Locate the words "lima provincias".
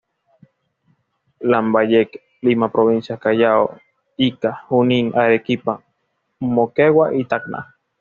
2.41-3.19